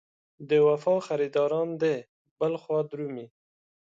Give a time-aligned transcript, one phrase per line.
[0.49, 1.95] د وفا خریداران دې
[2.39, 3.27] بل خوا درومي.